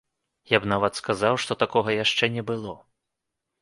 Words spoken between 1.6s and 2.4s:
такога яшчэ